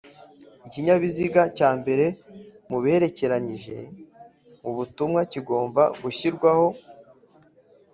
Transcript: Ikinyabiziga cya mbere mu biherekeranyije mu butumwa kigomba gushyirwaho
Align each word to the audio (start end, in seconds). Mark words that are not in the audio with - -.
Ikinyabiziga 0.67 1.41
cya 1.57 1.69
mbere 1.79 2.05
mu 2.69 2.77
biherekeranyije 2.83 3.77
mu 4.61 4.71
butumwa 4.77 5.21
kigomba 5.31 5.83
gushyirwaho 6.01 6.67